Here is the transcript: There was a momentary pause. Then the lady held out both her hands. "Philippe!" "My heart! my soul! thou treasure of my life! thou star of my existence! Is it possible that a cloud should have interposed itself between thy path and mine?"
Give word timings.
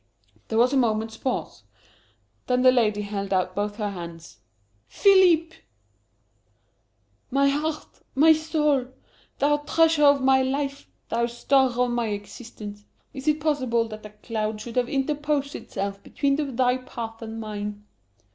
There 0.47 0.57
was 0.57 0.73
a 0.73 0.77
momentary 0.77 1.21
pause. 1.21 1.61
Then 2.47 2.63
the 2.63 2.71
lady 2.71 3.03
held 3.03 3.31
out 3.31 3.53
both 3.53 3.75
her 3.75 3.91
hands. 3.91 4.39
"Philippe!" 4.87 5.57
"My 7.29 7.49
heart! 7.49 8.01
my 8.15 8.33
soul! 8.33 8.87
thou 9.37 9.57
treasure 9.57 10.05
of 10.05 10.23
my 10.23 10.41
life! 10.41 10.89
thou 11.09 11.27
star 11.27 11.69
of 11.77 11.91
my 11.91 12.07
existence! 12.07 12.83
Is 13.13 13.27
it 13.27 13.39
possible 13.41 13.87
that 13.89 14.03
a 14.03 14.09
cloud 14.09 14.59
should 14.59 14.77
have 14.77 14.89
interposed 14.89 15.53
itself 15.55 16.01
between 16.01 16.55
thy 16.55 16.77
path 16.77 17.21
and 17.21 17.39
mine?" 17.39 17.85